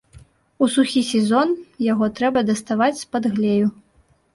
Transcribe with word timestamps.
У 0.65 0.69
сухі 0.75 1.03
сезон 1.11 1.47
яго 1.91 2.13
трэба 2.19 2.47
даставаць 2.51 2.93
з-пад 3.05 3.23
глею. 3.39 3.75